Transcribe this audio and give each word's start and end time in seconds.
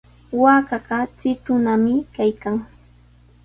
Waakaqa 0.41 0.97
tritrunami 1.17 1.95
kaykan. 2.15 2.55